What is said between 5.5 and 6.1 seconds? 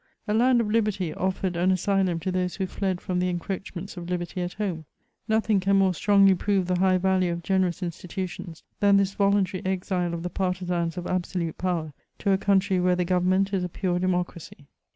can more